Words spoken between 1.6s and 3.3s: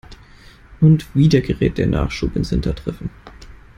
der Nachschub ins Hintertreffen.